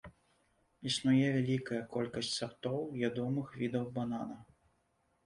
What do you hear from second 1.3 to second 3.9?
вялікая колькасць сартоў ядомых відаў